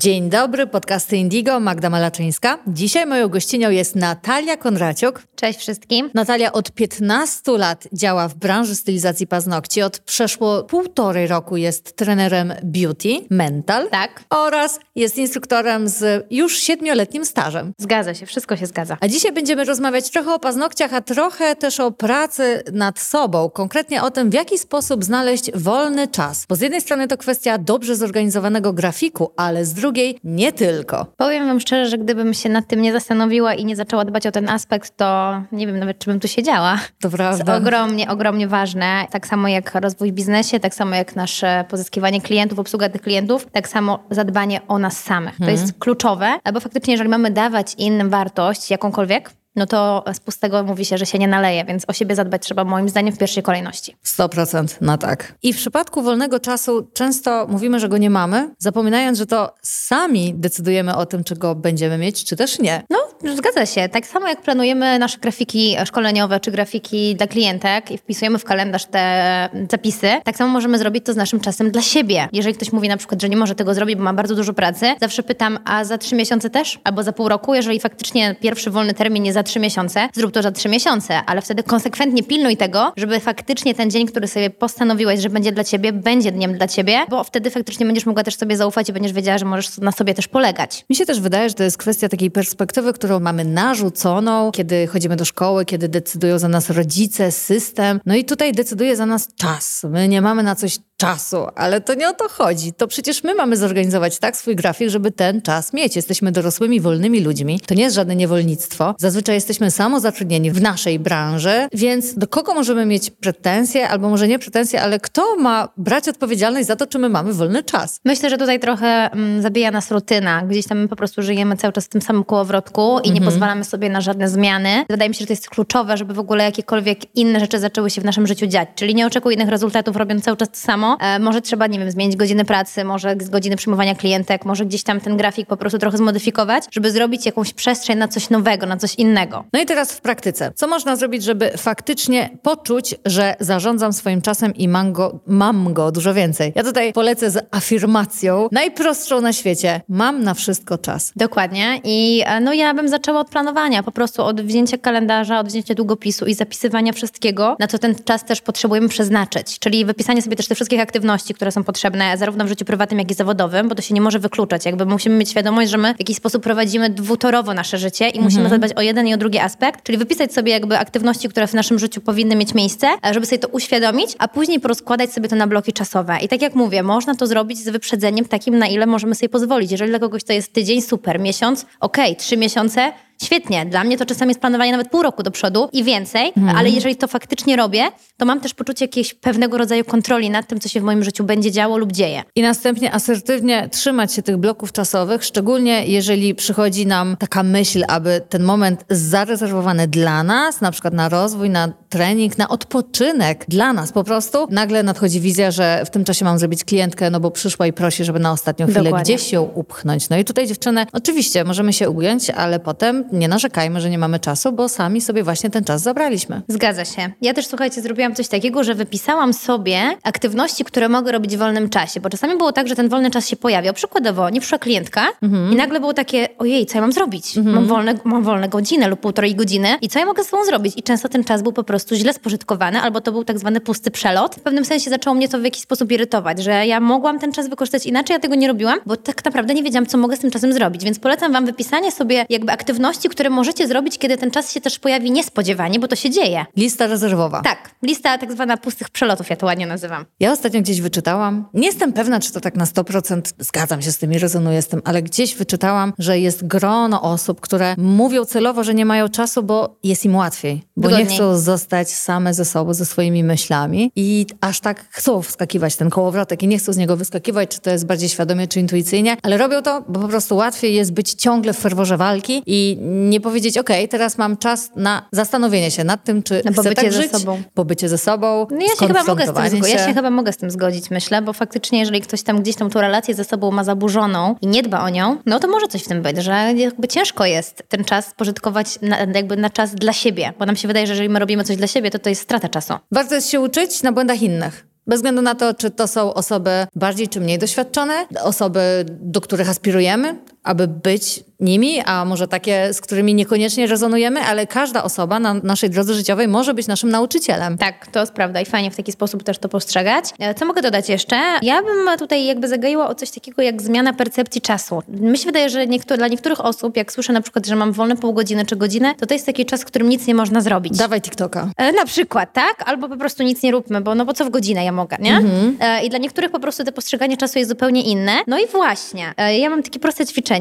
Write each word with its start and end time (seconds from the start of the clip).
Dzień 0.00 0.30
dobry, 0.30 0.66
podcasty 0.66 1.16
Indigo, 1.16 1.60
Magda 1.60 1.90
Malaczyńska. 1.90 2.58
Dzisiaj 2.66 3.06
moją 3.06 3.28
gościnią 3.28 3.70
jest 3.70 3.96
Natalia 3.96 4.56
Konraciuk. 4.56 5.22
Cześć 5.36 5.58
wszystkim. 5.58 6.10
Natalia 6.14 6.52
od 6.52 6.72
15 6.72 7.52
lat 7.52 7.88
działa 7.92 8.28
w 8.28 8.34
branży 8.34 8.74
stylizacji 8.74 9.26
paznokci. 9.26 9.82
Od 9.82 9.98
przeszło 9.98 10.62
półtorej 10.64 11.26
roku 11.26 11.56
jest 11.56 11.96
trenerem 11.96 12.54
beauty, 12.62 13.08
mental. 13.30 13.90
Tak. 13.90 14.24
Oraz 14.30 14.80
jest 14.96 15.18
instruktorem 15.18 15.88
z 15.88 16.26
już 16.30 16.58
siedmioletnim 16.58 17.24
stażem. 17.24 17.72
Zgadza 17.78 18.14
się, 18.14 18.26
wszystko 18.26 18.56
się 18.56 18.66
zgadza. 18.66 18.96
A 19.00 19.08
dzisiaj 19.08 19.32
będziemy 19.32 19.64
rozmawiać 19.64 20.10
trochę 20.10 20.34
o 20.34 20.38
paznokciach, 20.38 20.94
a 20.94 21.00
trochę 21.00 21.56
też 21.56 21.80
o 21.80 21.90
pracy 21.90 22.62
nad 22.72 22.98
sobą. 22.98 23.50
Konkretnie 23.50 24.02
o 24.02 24.10
tym, 24.10 24.30
w 24.30 24.34
jaki 24.34 24.58
sposób 24.58 25.04
znaleźć 25.04 25.52
wolny 25.54 26.08
czas. 26.08 26.46
Bo 26.48 26.56
z 26.56 26.60
jednej 26.60 26.80
strony 26.80 27.08
to 27.08 27.16
kwestia 27.16 27.58
dobrze 27.58 27.96
zorganizowanego 27.96 28.72
grafiku, 28.72 29.32
ale 29.36 29.64
z 29.64 29.74
drugiej 29.86 29.86
nie 30.24 30.52
tylko. 30.52 31.06
Powiem 31.16 31.46
wam 31.46 31.60
szczerze, 31.60 31.90
że 31.90 31.98
gdybym 31.98 32.34
się 32.34 32.48
nad 32.48 32.66
tym 32.66 32.82
nie 32.82 32.92
zastanowiła 32.92 33.54
i 33.54 33.64
nie 33.64 33.76
zaczęła 33.76 34.04
dbać 34.04 34.26
o 34.26 34.30
ten 34.32 34.48
aspekt, 34.48 34.96
to 34.96 35.42
nie 35.52 35.66
wiem 35.66 35.78
nawet, 35.78 35.98
czy 35.98 36.10
bym 36.10 36.20
tu 36.20 36.28
siedziała. 36.28 36.78
To 37.00 37.10
To 37.10 37.16
prawda. 37.16 37.52
jest 37.54 37.62
ogromnie, 37.62 38.08
ogromnie 38.10 38.48
ważne. 38.48 39.06
Tak 39.10 39.26
samo 39.26 39.48
jak 39.48 39.74
rozwój 39.74 40.12
w 40.12 40.14
biznesie, 40.14 40.60
tak 40.60 40.74
samo 40.74 40.94
jak 40.94 41.16
nasze 41.16 41.64
pozyskiwanie 41.68 42.20
klientów, 42.20 42.58
obsługa 42.58 42.88
tych 42.88 43.02
klientów, 43.02 43.46
tak 43.52 43.68
samo 43.68 43.98
zadbanie 44.10 44.60
o 44.68 44.78
nas 44.78 45.02
samych. 45.02 45.36
To 45.38 45.50
jest 45.50 45.72
kluczowe, 45.78 46.38
bo 46.54 46.60
faktycznie, 46.60 46.94
jeżeli 46.94 47.10
mamy 47.10 47.30
dawać 47.30 47.74
innym 47.78 48.10
wartość, 48.10 48.70
jakąkolwiek, 48.70 49.30
no 49.56 49.66
to 49.66 50.04
z 50.14 50.20
pustego 50.20 50.62
mówi 50.62 50.84
się, 50.84 50.98
że 50.98 51.06
się 51.06 51.18
nie 51.18 51.28
naleje, 51.28 51.64
więc 51.64 51.84
o 51.88 51.92
siebie 51.92 52.14
zadbać 52.14 52.42
trzeba 52.42 52.64
moim 52.64 52.88
zdaniem 52.88 53.14
w 53.14 53.18
pierwszej 53.18 53.42
kolejności. 53.42 53.96
100% 54.04 54.82
na 54.82 54.98
tak. 54.98 55.34
I 55.42 55.52
w 55.52 55.56
przypadku 55.56 56.02
wolnego 56.02 56.40
czasu 56.40 56.90
często 56.94 57.46
mówimy, 57.48 57.80
że 57.80 57.88
go 57.88 57.98
nie 57.98 58.10
mamy, 58.10 58.54
zapominając, 58.58 59.18
że 59.18 59.26
to 59.26 59.54
sami 59.62 60.34
decydujemy 60.34 60.96
o 60.96 61.06
tym, 61.06 61.24
czy 61.24 61.36
go 61.36 61.54
będziemy 61.54 61.98
mieć, 61.98 62.24
czy 62.24 62.36
też 62.36 62.58
nie. 62.58 62.82
No, 62.90 62.98
zgadza 63.34 63.66
się. 63.66 63.88
Tak 63.88 64.06
samo 64.06 64.28
jak 64.28 64.42
planujemy 64.42 64.98
nasze 64.98 65.18
grafiki 65.18 65.76
szkoleniowe 65.84 66.40
czy 66.40 66.50
grafiki 66.50 67.16
dla 67.16 67.26
klientek 67.26 67.90
i 67.90 67.98
wpisujemy 67.98 68.38
w 68.38 68.44
kalendarz 68.44 68.84
te 68.84 69.48
zapisy, 69.70 70.08
tak 70.24 70.36
samo 70.36 70.52
możemy 70.52 70.78
zrobić 70.78 71.04
to 71.04 71.12
z 71.12 71.16
naszym 71.16 71.40
czasem 71.40 71.70
dla 71.70 71.82
siebie. 71.82 72.28
Jeżeli 72.32 72.54
ktoś 72.54 72.72
mówi 72.72 72.88
na 72.88 72.96
przykład, 72.96 73.22
że 73.22 73.28
nie 73.28 73.36
może 73.36 73.54
tego 73.54 73.74
zrobić, 73.74 73.96
bo 73.96 74.02
ma 74.02 74.12
bardzo 74.12 74.34
dużo 74.34 74.52
pracy, 74.52 74.86
zawsze 75.00 75.22
pytam, 75.22 75.58
a 75.64 75.84
za 75.84 75.98
trzy 75.98 76.14
miesiące 76.14 76.50
też? 76.50 76.78
Albo 76.84 77.02
za 77.02 77.12
pół 77.12 77.28
roku? 77.28 77.54
Jeżeli 77.54 77.80
faktycznie 77.80 78.36
pierwszy 78.40 78.70
wolny 78.70 78.94
termin 78.94 79.24
jest 79.24 79.34
za 79.34 79.42
trzy 79.46 79.60
miesiące, 79.60 80.08
zrób 80.14 80.32
to 80.32 80.42
za 80.42 80.52
trzy 80.52 80.68
miesiące, 80.68 81.20
ale 81.26 81.42
wtedy 81.42 81.62
konsekwentnie 81.62 82.22
pilnuj 82.22 82.56
tego, 82.56 82.92
żeby 82.96 83.20
faktycznie 83.20 83.74
ten 83.74 83.90
dzień, 83.90 84.06
który 84.06 84.28
sobie 84.28 84.50
postanowiłeś, 84.50 85.20
że 85.20 85.30
będzie 85.30 85.52
dla 85.52 85.64
ciebie, 85.64 85.92
będzie 85.92 86.32
dniem 86.32 86.54
dla 86.58 86.68
ciebie, 86.68 86.98
bo 87.10 87.24
wtedy 87.24 87.50
faktycznie 87.50 87.86
będziesz 87.86 88.06
mogła 88.06 88.22
też 88.22 88.36
sobie 88.36 88.56
zaufać 88.56 88.88
i 88.88 88.92
będziesz 88.92 89.12
wiedziała, 89.12 89.38
że 89.38 89.44
możesz 89.44 89.78
na 89.78 89.92
sobie 89.92 90.14
też 90.14 90.28
polegać. 90.28 90.84
Mi 90.90 90.96
się 90.96 91.06
też 91.06 91.20
wydaje, 91.20 91.48
że 91.48 91.54
to 91.54 91.62
jest 91.62 91.78
kwestia 91.78 92.08
takiej 92.08 92.30
perspektywy, 92.30 92.92
którą 92.92 93.20
mamy 93.20 93.44
narzuconą, 93.44 94.52
kiedy 94.52 94.86
chodzimy 94.86 95.16
do 95.16 95.24
szkoły, 95.24 95.64
kiedy 95.64 95.88
decydują 95.88 96.38
za 96.38 96.48
nas 96.48 96.70
rodzice, 96.70 97.32
system. 97.32 98.00
No 98.06 98.14
i 98.14 98.24
tutaj 98.24 98.52
decyduje 98.52 98.96
za 98.96 99.06
nas 99.06 99.28
czas. 99.36 99.86
My 99.90 100.08
nie 100.08 100.22
mamy 100.22 100.42
na 100.42 100.54
coś 100.54 100.78
czasu, 100.96 101.46
ale 101.54 101.80
to 101.80 101.94
nie 101.94 102.08
o 102.08 102.12
to 102.12 102.28
chodzi. 102.28 102.72
To 102.72 102.86
przecież 102.86 103.24
my 103.24 103.34
mamy 103.34 103.56
zorganizować 103.56 104.18
tak 104.18 104.36
swój 104.36 104.56
grafik, 104.56 104.88
żeby 104.88 105.10
ten 105.10 105.42
czas 105.42 105.72
mieć. 105.72 105.96
Jesteśmy 105.96 106.32
dorosłymi, 106.32 106.80
wolnymi 106.80 107.20
ludźmi. 107.20 107.60
To 107.66 107.74
nie 107.74 107.82
jest 107.82 107.96
żadne 107.96 108.16
niewolnictwo. 108.16 108.94
Zazwyczaj 108.98 109.34
jesteśmy 109.34 109.70
samozatrudnieni 109.70 110.50
w 110.50 110.60
naszej 110.60 110.98
branży, 110.98 111.68
więc 111.72 112.14
do 112.14 112.26
kogo 112.26 112.54
możemy 112.54 112.86
mieć 112.86 113.10
pretensje, 113.10 113.88
albo 113.88 114.08
może 114.08 114.28
nie 114.28 114.38
pretensje, 114.38 114.82
ale 114.82 115.00
kto 115.00 115.36
ma 115.36 115.68
brać 115.76 116.08
odpowiedzialność 116.08 116.66
za 116.66 116.76
to, 116.76 116.86
czy 116.86 116.98
my 116.98 117.08
mamy 117.08 117.32
wolny 117.32 117.62
czas? 117.62 118.00
Myślę, 118.04 118.30
że 118.30 118.38
tutaj 118.38 118.60
trochę 118.60 119.10
mm, 119.10 119.42
zabija 119.42 119.70
nas 119.70 119.90
rutyna. 119.90 120.42
Gdzieś 120.42 120.66
tam 120.66 120.78
my 120.78 120.88
po 120.88 120.96
prostu 120.96 121.22
żyjemy 121.22 121.56
cały 121.56 121.72
czas 121.72 121.84
w 121.84 121.88
tym 121.88 122.02
samym 122.02 122.24
kołowrotku 122.24 122.98
i 123.04 123.10
nie 123.10 123.20
pozwalamy 123.20 123.64
sobie 123.64 123.90
na 123.90 124.00
żadne 124.00 124.28
zmiany. 124.28 124.84
Wydaje 124.90 125.08
mi 125.08 125.14
się, 125.14 125.20
że 125.20 125.26
to 125.26 125.32
jest 125.32 125.50
kluczowe, 125.50 125.96
żeby 125.96 126.14
w 126.14 126.18
ogóle 126.18 126.44
jakiekolwiek 126.44 127.16
inne 127.16 127.40
rzeczy 127.40 127.58
zaczęły 127.58 127.90
się 127.90 128.00
w 128.00 128.04
naszym 128.04 128.26
życiu 128.26 128.46
dziać. 128.46 128.68
Czyli 128.74 128.94
nie 128.94 129.06
oczekuj 129.06 129.34
innych 129.34 129.48
rezultatów, 129.48 129.96
robiąc 129.96 130.24
cały 130.24 130.36
czas 130.36 130.50
to 130.50 130.58
samo. 130.58 130.85
E, 131.00 131.18
może 131.18 131.42
trzeba, 131.42 131.66
nie 131.66 131.78
wiem, 131.78 131.90
zmienić 131.90 132.16
godziny 132.16 132.44
pracy, 132.44 132.84
może 132.84 133.16
z 133.20 133.30
godziny 133.30 133.56
przyjmowania 133.56 133.94
klientek, 133.94 134.44
może 134.44 134.66
gdzieś 134.66 134.82
tam 134.82 135.00
ten 135.00 135.16
grafik 135.16 135.48
po 135.48 135.56
prostu 135.56 135.78
trochę 135.78 135.96
zmodyfikować, 135.96 136.64
żeby 136.72 136.90
zrobić 136.90 137.26
jakąś 137.26 137.52
przestrzeń 137.52 137.98
na 137.98 138.08
coś 138.08 138.30
nowego, 138.30 138.66
na 138.66 138.76
coś 138.76 138.94
innego. 138.94 139.44
No 139.52 139.60
i 139.60 139.66
teraz 139.66 139.92
w 139.92 140.00
praktyce. 140.00 140.52
Co 140.54 140.66
można 140.66 140.96
zrobić, 140.96 141.22
żeby 141.22 141.50
faktycznie 141.56 142.30
poczuć, 142.42 142.94
że 143.04 143.34
zarządzam 143.40 143.92
swoim 143.92 144.22
czasem 144.22 144.54
i 144.54 144.68
mam 144.68 144.92
go, 144.92 145.20
mam 145.26 145.74
go 145.74 145.92
dużo 145.92 146.14
więcej? 146.14 146.52
Ja 146.54 146.62
tutaj 146.62 146.92
polecę 146.92 147.30
z 147.30 147.46
afirmacją, 147.50 148.48
najprostszą 148.52 149.20
na 149.20 149.32
świecie. 149.32 149.80
Mam 149.88 150.22
na 150.22 150.34
wszystko 150.34 150.78
czas. 150.78 151.12
Dokładnie. 151.16 151.80
I 151.84 152.22
e, 152.26 152.40
no 152.40 152.52
ja 152.52 152.74
bym 152.74 152.88
zaczęła 152.88 153.20
od 153.20 153.28
planowania, 153.28 153.82
po 153.82 153.92
prostu 153.92 154.22
od 154.22 154.40
wzięcia 154.40 154.78
kalendarza, 154.78 155.40
od 155.40 155.48
wzięcia 155.48 155.74
długopisu 155.74 156.26
i 156.26 156.34
zapisywania 156.34 156.92
wszystkiego, 156.92 157.56
na 157.60 157.66
co 157.66 157.78
ten 157.78 157.94
czas 158.04 158.24
też 158.24 158.40
potrzebujemy 158.40 158.88
przeznaczyć. 158.88 159.58
Czyli 159.58 159.84
wypisanie 159.84 160.22
sobie 160.22 160.36
też 160.36 160.48
tych 160.48 160.58
wszystkich 160.76 160.96
aktywności, 160.96 161.34
które 161.34 161.52
są 161.52 161.64
potrzebne 161.64 162.18
zarówno 162.18 162.44
w 162.44 162.48
życiu 162.48 162.64
prywatnym, 162.64 162.98
jak 162.98 163.10
i 163.10 163.14
zawodowym, 163.14 163.68
bo 163.68 163.74
to 163.74 163.82
się 163.82 163.94
nie 163.94 164.00
może 164.00 164.18
wykluczać. 164.18 164.66
Jakby 164.66 164.86
musimy 164.86 165.16
mieć 165.16 165.30
świadomość, 165.30 165.70
że 165.70 165.78
my 165.78 165.94
w 165.94 165.98
jakiś 165.98 166.16
sposób 166.16 166.42
prowadzimy 166.42 166.90
dwutorowo 166.90 167.54
nasze 167.54 167.78
życie 167.78 168.08
i 168.08 168.20
musimy 168.20 168.48
zadbać 168.48 168.72
o 168.72 168.82
jeden 168.82 169.06
i 169.06 169.14
o 169.14 169.16
drugi 169.16 169.38
aspekt, 169.38 169.82
czyli 169.82 169.98
wypisać 169.98 170.32
sobie 170.32 170.52
jakby 170.52 170.78
aktywności, 170.78 171.28
które 171.28 171.46
w 171.46 171.54
naszym 171.54 171.78
życiu 171.78 172.00
powinny 172.00 172.36
mieć 172.36 172.54
miejsce, 172.54 172.86
e, 173.06 173.14
żeby 173.14 173.26
sobie 173.26 173.38
to 173.38 173.48
uświadomić, 173.48 174.16
a 174.18 174.28
później 174.28 174.60
porozkładać 174.60 175.12
sobie 175.12 175.28
to 175.28 175.36
na 175.36 175.46
bloki 175.46 175.72
czasowe. 175.72 176.18
I 176.22 176.28
tak 176.28 176.42
jak 176.42 176.54
mówię, 176.54 176.82
można 176.82 177.14
to 177.14 177.26
zrobić 177.26 177.58
z 177.58 177.68
wyprzedzeniem 177.68 178.24
takim, 178.24 178.58
na 178.58 178.66
ile 178.66 178.86
możemy 178.86 179.14
sobie 179.14 179.28
pozwolić. 179.28 179.70
Jeżeli 179.70 179.90
dla 179.90 179.98
kogoś 179.98 180.24
to 180.24 180.32
jest 180.32 180.52
tydzień, 180.52 180.82
super, 180.82 181.20
miesiąc, 181.20 181.66
okej, 181.80 182.16
trzy 182.16 182.36
miesiące, 182.36 182.92
Świetnie. 183.22 183.66
Dla 183.66 183.84
mnie 183.84 183.98
to 183.98 184.06
czasami 184.06 184.30
jest 184.30 184.40
planowanie 184.40 184.72
nawet 184.72 184.88
pół 184.88 185.02
roku 185.02 185.22
do 185.22 185.30
przodu 185.30 185.68
i 185.72 185.84
więcej, 185.84 186.32
ale 186.56 186.70
jeżeli 186.70 186.96
to 186.96 187.08
faktycznie 187.08 187.56
robię, 187.56 187.84
to 188.16 188.26
mam 188.26 188.40
też 188.40 188.54
poczucie 188.54 188.84
jakiejś 188.84 189.14
pewnego 189.14 189.58
rodzaju 189.58 189.84
kontroli 189.84 190.30
nad 190.30 190.46
tym, 190.46 190.60
co 190.60 190.68
się 190.68 190.80
w 190.80 190.84
moim 190.84 191.04
życiu 191.04 191.24
będzie 191.24 191.52
działo 191.52 191.78
lub 191.78 191.92
dzieje. 191.92 192.22
I 192.34 192.42
następnie 192.42 192.92
asertywnie 192.92 193.68
trzymać 193.72 194.12
się 194.12 194.22
tych 194.22 194.36
bloków 194.36 194.72
czasowych, 194.72 195.24
szczególnie 195.24 195.86
jeżeli 195.86 196.34
przychodzi 196.34 196.86
nam 196.86 197.16
taka 197.16 197.42
myśl, 197.42 197.84
aby 197.88 198.20
ten 198.28 198.42
moment 198.42 198.84
zarezerwowany 198.90 199.88
dla 199.88 200.22
nas, 200.22 200.60
na 200.60 200.72
przykład 200.72 200.94
na 200.94 201.08
rozwój, 201.08 201.50
na 201.50 201.72
trening, 201.88 202.38
na 202.38 202.48
odpoczynek 202.48 203.44
dla 203.48 203.72
nas 203.72 203.92
po 203.92 204.04
prostu, 204.04 204.46
nagle 204.50 204.82
nadchodzi 204.82 205.20
wizja, 205.20 205.50
że 205.50 205.82
w 205.86 205.90
tym 205.90 206.04
czasie 206.04 206.24
mam 206.24 206.38
zrobić 206.38 206.64
klientkę, 206.64 207.10
no 207.10 207.20
bo 207.20 207.30
przyszła 207.30 207.66
i 207.66 207.72
prosi, 207.72 208.04
żeby 208.04 208.18
na 208.18 208.32
ostatnią 208.32 208.66
chwilę 208.66 208.82
Dokładnie. 208.82 209.14
gdzieś 209.14 209.32
ją 209.32 209.42
upchnąć. 209.42 210.08
No 210.08 210.16
i 210.16 210.24
tutaj 210.24 210.46
dziewczyny, 210.46 210.86
oczywiście 210.92 211.44
możemy 211.44 211.72
się 211.72 211.90
ugiąć, 211.90 212.30
ale 212.30 212.60
potem 212.60 213.04
nie 213.12 213.28
narzekajmy, 213.28 213.80
że 213.80 213.90
nie 213.90 213.98
mamy 213.98 214.20
czasu, 214.20 214.52
bo 214.52 214.68
sami 214.68 215.00
sobie 215.00 215.22
właśnie 215.22 215.50
ten 215.50 215.64
czas 215.64 215.82
zabraliśmy. 215.82 216.42
Zgadza 216.48 216.84
się. 216.84 217.10
Ja 217.22 217.34
też, 217.34 217.46
słuchajcie, 217.46 217.82
zrobiłam 217.82 218.14
coś 218.14 218.28
takiego, 218.28 218.64
że 218.64 218.74
wypisałam 218.74 219.32
sobie 219.32 219.80
aktywności, 220.02 220.64
które 220.64 220.88
mogę 220.88 221.12
robić 221.12 221.36
w 221.36 221.38
wolnym 221.38 221.68
czasie, 221.68 222.00
bo 222.00 222.10
czasami 222.10 222.36
było 222.36 222.52
tak, 222.52 222.68
że 222.68 222.76
ten 222.76 222.88
wolny 222.88 223.10
czas 223.10 223.28
się 223.28 223.36
pojawiał. 223.36 223.74
Przykładowo, 223.74 224.30
nie 224.30 224.40
przyszła 224.40 224.58
klientka 224.58 225.06
i 225.52 225.56
nagle 225.56 225.80
było 225.80 225.94
takie, 225.94 226.28
ojej, 226.38 226.66
co 226.66 226.78
ja 226.78 226.80
mam 226.80 226.92
zrobić? 226.92 227.36
Mam, 227.36 227.66
wolne, 227.66 227.94
mam 228.04 228.22
wolne 228.22 228.48
godzinę 228.48 228.88
lub 228.88 229.00
półtorej 229.00 229.34
godziny 229.34 229.68
i 229.82 229.88
co 229.88 229.98
ja 229.98 230.06
mogę 230.06 230.24
z 230.24 230.28
sobą 230.28 230.44
zrobić? 230.44 230.74
I 230.76 230.82
często 230.82 231.08
ten 231.08 231.24
czas 231.24 231.42
był 231.42 231.52
po 231.52 231.64
prostu 231.64 231.94
źle 231.94 232.12
spożytkowany, 232.12 232.80
albo 232.80 233.00
to 233.00 233.12
był 233.12 233.24
tak 233.24 233.38
zwany 233.38 233.60
pusty 233.60 233.90
przelot. 233.90 234.34
W 234.34 234.40
pewnym 234.40 234.64
sensie 234.64 234.90
zaczęło 234.90 235.16
mnie 235.16 235.28
to 235.28 235.38
w 235.38 235.44
jakiś 235.44 235.62
sposób 235.62 235.92
irytować, 235.92 236.42
że 236.42 236.66
ja 236.66 236.80
mogłam 236.80 237.18
ten 237.18 237.32
czas 237.32 237.48
wykorzystać 237.48 237.86
inaczej, 237.86 238.14
ja 238.14 238.20
tego 238.20 238.34
nie 238.34 238.48
robiłam, 238.48 238.78
bo 238.86 238.96
tak 238.96 239.24
naprawdę 239.24 239.54
nie 239.54 239.62
wiedziałam, 239.62 239.86
co 239.86 239.98
mogę 239.98 240.16
z 240.16 240.20
tym 240.20 240.30
czasem 240.30 240.52
zrobić. 240.52 240.84
Więc 240.84 240.98
polecam 240.98 241.32
wam 241.32 241.46
wypisanie 241.46 241.92
sobie 241.92 242.26
jakby 242.28 242.52
aktywności, 242.52 242.95
które 243.08 243.30
możecie 243.30 243.68
zrobić, 243.68 243.98
kiedy 243.98 244.16
ten 244.16 244.30
czas 244.30 244.52
się 244.52 244.60
też 244.60 244.78
pojawi 244.78 245.10
niespodziewanie, 245.10 245.80
bo 245.80 245.88
to 245.88 245.96
się 245.96 246.10
dzieje. 246.10 246.46
Lista 246.56 246.86
rezerwowa. 246.86 247.42
Tak, 247.42 247.70
lista 247.82 248.18
tak 248.18 248.32
zwana 248.32 248.56
pustych 248.56 248.90
przelotów, 248.90 249.30
ja 249.30 249.36
to 249.36 249.46
ładnie 249.46 249.66
nazywam. 249.66 250.04
Ja 250.20 250.32
ostatnio 250.32 250.60
gdzieś 250.60 250.80
wyczytałam, 250.80 251.48
nie 251.54 251.66
jestem 251.66 251.92
pewna, 251.92 252.20
czy 252.20 252.32
to 252.32 252.40
tak 252.40 252.56
na 252.56 252.64
100% 252.64 253.20
zgadzam 253.38 253.82
się 253.82 253.92
z 253.92 253.98
tym 253.98 254.12
i 254.12 254.18
rezonuję 254.18 254.62
z 254.62 254.68
tym, 254.68 254.82
ale 254.84 255.02
gdzieś 255.02 255.34
wyczytałam, 255.34 255.92
że 255.98 256.18
jest 256.18 256.46
grono 256.46 257.02
osób, 257.02 257.40
które 257.40 257.74
mówią 257.78 258.24
celowo, 258.24 258.64
że 258.64 258.74
nie 258.74 258.84
mają 258.84 259.08
czasu, 259.08 259.42
bo 259.42 259.78
jest 259.82 260.04
im 260.04 260.16
łatwiej, 260.16 260.62
bo 260.76 260.88
nie 260.88 260.94
Wygodniej. 260.94 261.16
chcą 261.16 261.38
zostać 261.38 261.90
same 261.90 262.34
ze 262.34 262.44
sobą, 262.44 262.74
ze 262.74 262.86
swoimi 262.86 263.24
myślami 263.24 263.92
i 263.96 264.26
aż 264.40 264.60
tak 264.60 264.84
chcą 264.90 265.22
wskakiwać 265.22 265.76
ten 265.76 265.90
kołowrotek 265.90 266.42
i 266.42 266.48
nie 266.48 266.58
chcą 266.58 266.72
z 266.72 266.76
niego 266.76 266.96
wyskakiwać, 266.96 267.50
czy 267.50 267.60
to 267.60 267.70
jest 267.70 267.86
bardziej 267.86 268.08
świadomie, 268.08 268.48
czy 268.48 268.60
intuicyjnie, 268.60 269.16
ale 269.22 269.36
robią 269.36 269.62
to, 269.62 269.84
bo 269.88 270.00
po 270.00 270.08
prostu 270.08 270.36
łatwiej 270.36 270.74
jest 270.74 270.92
być 270.92 271.14
ciągle 271.14 271.52
w 271.52 271.58
ferworze 271.58 271.96
walki 271.96 272.42
i 272.46 272.78
nie 272.86 273.20
powiedzieć, 273.20 273.58
ok, 273.58 273.70
teraz 273.90 274.18
mam 274.18 274.36
czas 274.36 274.70
na 274.76 275.02
zastanowienie 275.12 275.70
się 275.70 275.84
nad 275.84 276.04
tym, 276.04 276.22
czy 276.22 276.34
Na 276.34 276.52
chcę 276.52 276.62
pobycie 276.62 276.74
tak 276.82 276.92
ze 276.92 277.02
żyć, 277.02 277.12
sobą. 277.12 277.42
pobycie 277.54 277.88
ze 277.88 277.98
sobą, 277.98 278.46
No 278.50 278.56
ja 278.60 278.68
się, 278.68 278.86
chyba 278.86 279.04
mogę 279.04 279.22
z 279.22 279.26
tym 279.26 279.34
skonfrontowanie 279.34 279.62
zgo- 279.62 279.66
ja 279.68 279.78
się. 279.78 279.84
się 279.88 279.94
chyba 279.94 280.10
mogę 280.10 280.32
z 280.32 280.36
tym 280.36 280.50
zgodzić, 280.50 280.90
myślę, 280.90 281.22
bo 281.22 281.32
faktycznie 281.32 281.78
jeżeli 281.80 282.00
ktoś 282.00 282.22
tam 282.22 282.42
gdzieś 282.42 282.56
tam 282.56 282.70
tą 282.70 282.80
relację 282.80 283.14
ze 283.14 283.24
sobą 283.24 283.50
ma 283.50 283.64
zaburzoną 283.64 284.36
i 284.40 284.46
nie 284.46 284.62
dba 284.62 284.80
o 284.80 284.88
nią, 284.88 285.16
no 285.26 285.38
to 285.40 285.48
może 285.48 285.68
coś 285.68 285.82
w 285.84 285.88
tym 285.88 286.02
być, 286.02 286.16
że 286.22 286.52
jakby 286.56 286.88
ciężko 286.88 287.26
jest 287.26 287.62
ten 287.68 287.84
czas 287.84 288.06
spożytkować 288.06 288.78
na, 288.82 288.98
jakby 289.14 289.36
na 289.36 289.50
czas 289.50 289.74
dla 289.74 289.92
siebie, 289.92 290.32
bo 290.38 290.46
nam 290.46 290.56
się 290.56 290.68
wydaje, 290.68 290.86
że 290.86 290.92
jeżeli 290.92 291.08
my 291.08 291.18
robimy 291.18 291.44
coś 291.44 291.56
dla 291.56 291.66
siebie, 291.66 291.90
to 291.90 291.98
to 291.98 292.08
jest 292.08 292.22
strata 292.22 292.48
czasu. 292.48 292.74
Warto 292.92 293.14
jest 293.14 293.30
się 293.30 293.40
uczyć 293.40 293.82
na 293.82 293.92
błędach 293.92 294.22
innych. 294.22 294.66
Bez 294.88 294.98
względu 294.98 295.22
na 295.22 295.34
to, 295.34 295.54
czy 295.54 295.70
to 295.70 295.88
są 295.88 296.14
osoby 296.14 296.50
bardziej 296.76 297.08
czy 297.08 297.20
mniej 297.20 297.38
doświadczone, 297.38 297.94
osoby, 298.22 298.84
do 298.90 299.20
których 299.20 299.48
aspirujemy, 299.50 300.16
aby 300.46 300.68
być 300.68 301.24
nimi, 301.40 301.80
a 301.86 302.04
może 302.04 302.28
takie, 302.28 302.74
z 302.74 302.80
którymi 302.80 303.14
niekoniecznie 303.14 303.66
rezonujemy, 303.66 304.20
ale 304.20 304.46
każda 304.46 304.82
osoba 304.84 305.18
na 305.20 305.34
naszej 305.34 305.70
drodze 305.70 305.94
życiowej 305.94 306.28
może 306.28 306.54
być 306.54 306.66
naszym 306.66 306.90
nauczycielem. 306.90 307.58
Tak, 307.58 307.86
to 307.86 308.00
jest 308.00 308.12
prawda 308.12 308.40
i 308.40 308.44
fajnie 308.44 308.70
w 308.70 308.76
taki 308.76 308.92
sposób 308.92 309.22
też 309.22 309.38
to 309.38 309.48
postrzegać. 309.48 310.04
E, 310.18 310.34
Co 310.34 310.46
mogę 310.46 310.62
dodać 310.62 310.88
jeszcze? 310.88 311.16
Ja 311.42 311.62
bym 311.62 311.98
tutaj 311.98 312.26
jakby 312.26 312.48
zagaiła 312.48 312.88
o 312.88 312.94
coś 312.94 313.10
takiego 313.10 313.42
jak 313.42 313.62
zmiana 313.62 313.92
percepcji 313.92 314.40
czasu. 314.40 314.82
Mi 314.88 315.18
się 315.18 315.26
wydaje, 315.26 315.50
że 315.50 315.66
niektóre, 315.66 315.98
dla 315.98 316.08
niektórych 316.08 316.44
osób, 316.44 316.76
jak 316.76 316.92
słyszę 316.92 317.12
na 317.12 317.20
przykład, 317.20 317.46
że 317.46 317.56
mam 317.56 317.72
wolne 317.72 317.96
pół 317.96 318.12
godziny 318.12 318.46
czy 318.46 318.56
godzinę, 318.56 318.94
to 318.94 319.06
to 319.06 319.14
jest 319.14 319.26
taki 319.26 319.46
czas, 319.46 319.62
w 319.62 319.64
którym 319.64 319.88
nic 319.88 320.06
nie 320.06 320.14
można 320.14 320.40
zrobić. 320.40 320.76
Dawaj 320.78 321.00
TikToka. 321.02 321.48
E, 321.56 321.72
Na 321.72 321.84
przykład, 321.84 322.32
tak? 322.32 322.62
Albo 322.66 322.88
po 322.88 322.96
prostu 322.96 323.22
nic 323.22 323.42
nie 323.42 323.50
róbmy, 323.52 323.80
bo 323.80 323.94
no 323.94 324.04
bo 324.04 324.12
co 324.12 324.24
w 324.24 324.30
godzinę 324.30 324.64
ja 324.64 324.72
mogę, 324.72 324.96
nie? 325.00 325.22
E, 325.60 325.84
I 325.84 325.90
dla 325.90 325.98
niektórych 325.98 326.30
po 326.30 326.40
prostu 326.40 326.64
to 326.64 326.72
postrzeganie 326.72 327.16
czasu 327.16 327.38
jest 327.38 327.48
zupełnie 327.50 327.82
inne. 327.82 328.12
No 328.26 328.38
i 328.38 328.46
właśnie, 328.46 329.14
e, 329.16 329.38
ja 329.38 329.50
mam 329.50 329.62
takie 329.62 329.78
proste 329.80 330.06
ćwiczenie. 330.06 330.35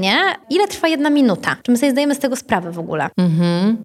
Ile 0.49 0.67
trwa 0.67 0.87
jedna 0.87 1.09
minuta? 1.09 1.55
Czy 1.63 1.71
my 1.71 1.77
sobie 1.77 1.91
zdajemy 1.91 2.15
z 2.15 2.19
tego 2.19 2.35
sprawę 2.35 2.71
w 2.71 2.79
ogóle? 2.79 3.09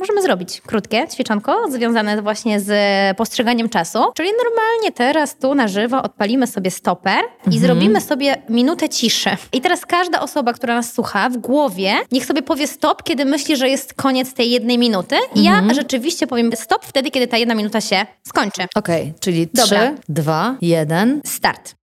Możemy 0.00 0.22
zrobić 0.22 0.60
krótkie 0.60 1.06
ćwiczonko 1.12 1.70
związane 1.70 2.22
właśnie 2.22 2.60
z 2.60 2.70
postrzeganiem 3.16 3.68
czasu. 3.68 3.98
Czyli 4.14 4.28
normalnie 4.44 4.92
teraz 4.92 5.36
tu 5.36 5.54
na 5.54 5.68
żywo 5.68 6.02
odpalimy 6.02 6.46
sobie 6.46 6.70
stoper 6.70 7.20
i 7.50 7.58
zrobimy 7.58 8.00
sobie 8.00 8.42
minutę 8.48 8.88
ciszy. 8.88 9.30
I 9.52 9.60
teraz 9.60 9.86
każda 9.86 10.20
osoba, 10.20 10.52
która 10.52 10.74
nas 10.74 10.92
słucha 10.92 11.28
w 11.28 11.36
głowie, 11.36 11.94
niech 12.12 12.24
sobie 12.26 12.42
powie 12.42 12.66
stop, 12.66 13.02
kiedy 13.02 13.24
myśli, 13.24 13.56
że 13.56 13.68
jest 13.68 13.94
koniec 13.94 14.34
tej 14.34 14.50
jednej 14.50 14.78
minuty. 14.78 15.16
I 15.34 15.42
ja 15.42 15.62
rzeczywiście 15.74 16.26
powiem 16.26 16.50
stop 16.54 16.84
wtedy, 16.84 17.10
kiedy 17.10 17.26
ta 17.26 17.36
jedna 17.36 17.54
minuta 17.54 17.80
się 17.80 18.06
skończy. 18.28 18.62
Okej, 18.74 19.12
czyli 19.20 19.46
Dobra. 19.54 19.64
trzy, 19.64 19.94
dwa, 20.08 20.56
jeden. 20.60 21.20
Start. 21.24 21.79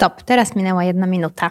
Stop. 0.00 0.22
Teraz 0.22 0.56
minęła 0.56 0.84
jedna 0.84 1.06
minuta. 1.06 1.50